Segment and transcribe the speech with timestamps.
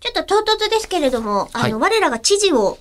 [0.00, 0.34] ちょっと唐
[0.66, 2.78] 突ですけれども、あの、は我らが知事を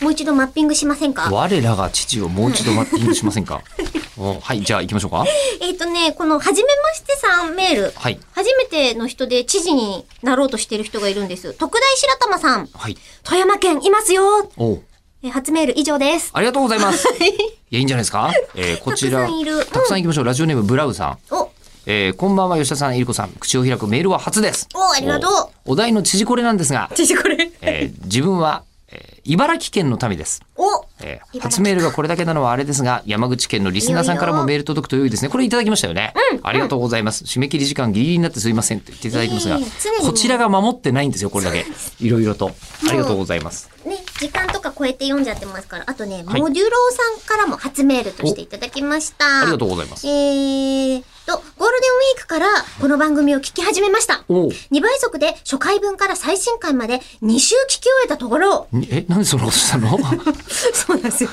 [0.00, 1.30] もう一度マッピングしませんか？
[1.30, 3.62] 我らが父をもう一度マッピングしませんか？
[4.16, 5.24] おはい、じゃあ行きましょうか。
[5.60, 7.92] えっ、とね、この、はじめましてさんメール。
[7.96, 8.18] はい。
[8.32, 11.52] 初めての人で知事になろうとしている人がいるんです。
[11.54, 12.68] 特大白玉さん。
[12.72, 12.96] はい。
[13.24, 14.48] 富山県いますよ。
[14.56, 14.82] おう
[15.22, 16.30] えー初メール以上です。
[16.34, 17.06] ありがとうございます。
[17.08, 17.26] い
[17.70, 18.32] や、いいんじゃないですか？
[18.54, 20.24] えーこちら、 たくさんいるたくさん行きましょう。
[20.24, 21.18] ラジオネームブラウさん。
[21.34, 21.43] お、
[21.86, 23.30] えーこんばんは、吉田さん、えりこさん。
[23.30, 24.68] 口を開くメールは初です。
[24.74, 25.30] おありがとう
[25.66, 25.72] お。
[25.72, 27.50] お題の知事これなんですが、知事これ。
[27.60, 30.42] えー自分は、えー茨城県の民です。
[30.56, 35.28] お、えー初メールがこれだけなのはあれですが、山口県のリスナーさんからもメール届くと良いですね。
[35.28, 36.14] これいただきましたよね。
[36.42, 37.24] ありがとうございます。
[37.24, 41.66] 締め切り時間ギリギリになってすいませんと言っていただいてますがいえいえ常に、ねこちらが守ってないんですよ、これだけ。
[42.00, 42.50] いろいろと。
[42.88, 43.68] ありがとうございます。
[43.84, 45.84] ね、時間とか超えて読んじゃってますから。
[45.86, 49.40] あとね、はいモデュローさんからも初メールとしていただきました。
[49.40, 52.46] ありがとうございますえーと、ゴールデンウィークから
[52.80, 54.24] この番組を聞き始めました。
[54.28, 59.96] おう2倍速で初回分から最新回まで2週聞き終えたところ、にえ、なんでそんなことしたの？
[59.98, 61.30] そうなんですよ。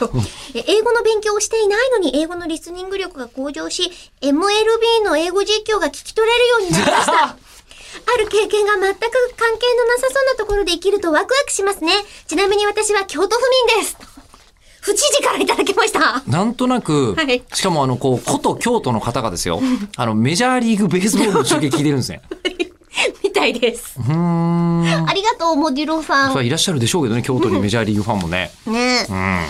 [0.55, 7.35] え英語の勉強をしていないのに英語のリスニング力が向上し、MLB の英語実況が聞き取れるようになりました。
[8.07, 8.99] ある経験が全く
[9.35, 11.91] 関係のなさそうなところで生きるとワクワクしますね。
[12.27, 13.41] ちなみに私は京都府
[13.75, 13.97] 民です。
[14.79, 15.70] 府知事からいただき。
[16.31, 19.61] なんとなく、はいしかもあの、こう、古都京都の方がですよ、
[19.97, 22.21] あの、メジャーリーグベースボールの中継聞いてるんですね。
[23.23, 23.95] みたいです。
[23.99, 25.09] うーん。
[25.09, 26.29] ありがとう、モデュローさん。
[26.29, 28.51] それはいらっしゃるでしょうけどね、京都に メジャーリーグファンもね。
[28.65, 29.15] ねうん。
[29.15, 29.45] あ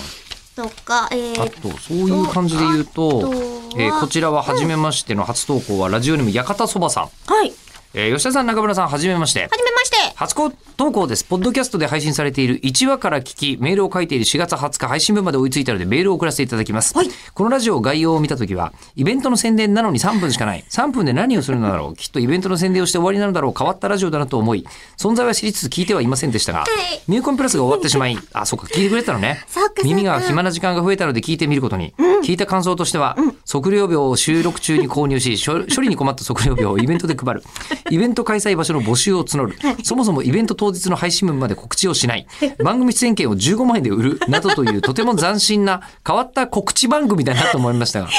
[0.55, 3.35] とか、えー、と、そういう感じで言うとあとは、
[3.77, 7.03] えーこちらは初めましての初投稿は、ラジオネーム、館そばさん。
[7.03, 7.53] はい。
[7.93, 9.41] えー吉田さん、中村さん、はじめまして。
[9.41, 9.97] はじめまして。
[10.15, 10.35] 初
[10.77, 11.25] 投稿です。
[11.25, 16.95] ポッドキャストで配信されている1話から聞き、メールを書いている4月20日配信分まで追いついたのでメールを送らせていただきます。
[16.97, 20.63] はいこのラジオ概要を見たときは、イベントの宣伝なのに3分しかない。
[20.69, 21.95] 3分で何をするのだろう。
[21.95, 23.53] きっとイベントの宣伝をして終わりなのだろう。
[23.57, 24.65] 変わったラジオだなと思い、
[24.97, 29.43] 存在は知りつつ聞いてはいませんでしたが、いミューコンプラスが終わってしまい、あ、そっか、聞いてくれてたのね
[29.83, 31.93] 耳が暇な時間が増えたので聞いてみることに。
[32.23, 33.17] 聞いた感想としては、
[33.49, 37.43] 測量秒を収録中に購入し、処 処理に困った測量秒をイベントで配る。
[37.89, 39.57] イベント開催場所の募集を募る。
[39.83, 42.27] そもそもイベント当日の配信分まで告知をしない。
[42.63, 44.19] 番組出演権を15万円で売る。
[44.27, 48.09] などというとても斬新な変わった告知番組だなと思いましたが、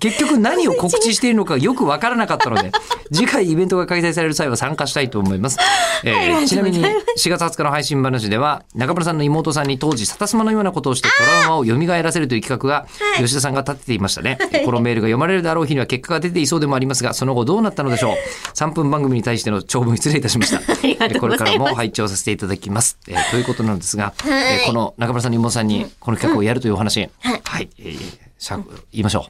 [0.00, 2.72] 結局何を告知しているのかよくわからなかったので、
[3.12, 5.58] 次回イベントが開催される際は参加したいと思います。
[6.04, 12.86] えーちなみに4月20日の配信話では、中村さんの妹さんに当時、サタスマのようなことをしてトラウマを蘇らせるという企画が、
[13.18, 14.38] 吉田さんが立てていましたね。
[14.64, 18.16] このメールが読まれるであろう日には結果が出ていそうでもありますが、その後どうなったのでしょう？
[18.54, 20.60] 3分番組に対しての長文失礼いたしました。
[21.20, 22.98] これからも拝聴させていただきます。
[23.08, 27.98] えーということなんですが、はいえーこの中村さんの妹さんにこの企画をやるというお話、はいはい、えー
[28.38, 28.56] しゃ
[28.92, 29.26] 言いましょ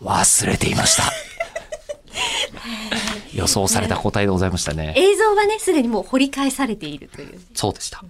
[0.00, 0.04] う。
[0.06, 1.04] 忘れていました。
[3.34, 4.94] 予想された答えでございましたね。
[4.96, 7.40] 映像はね、すでにもう掘り返されているという。
[7.54, 8.04] そうでした。